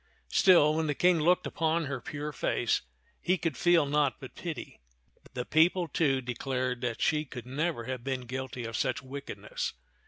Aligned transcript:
Still, 0.31 0.73
when 0.73 0.87
the 0.87 0.95
King 0.95 1.19
looked 1.19 1.45
upon 1.45 1.85
her 1.85 2.01
pure 2.01 2.31
face, 2.31 2.81
he 3.21 3.37
could 3.37 3.55
feel 3.55 3.85
naught 3.85 4.15
but 4.19 4.33
pity. 4.33 4.79
The 5.35 5.45
people, 5.45 5.87
too, 5.87 6.21
declared 6.21 6.81
that 6.81 6.99
she 7.03 7.23
could 7.23 7.45
never 7.45 7.83
have 7.83 8.03
been 8.03 8.21
guilty 8.21 8.65
of 8.65 8.75
such 8.75 9.03
wickedness. 9.03 9.73